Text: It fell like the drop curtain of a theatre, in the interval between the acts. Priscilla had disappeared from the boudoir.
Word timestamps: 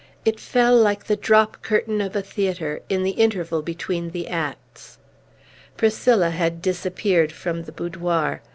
It 0.25 0.39
fell 0.39 0.75
like 0.75 1.03
the 1.03 1.15
drop 1.15 1.61
curtain 1.61 2.01
of 2.01 2.15
a 2.15 2.23
theatre, 2.23 2.81
in 2.89 3.03
the 3.03 3.11
interval 3.11 3.61
between 3.61 4.09
the 4.09 4.29
acts. 4.29 4.97
Priscilla 5.77 6.31
had 6.31 6.59
disappeared 6.59 7.31
from 7.31 7.65
the 7.65 7.71
boudoir. 7.71 8.41